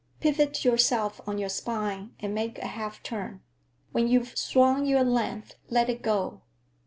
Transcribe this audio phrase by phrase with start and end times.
[0.19, 3.43] Pivot yourself on your spine, and make a half turn.
[3.91, 6.41] When you've swung your length, let it go."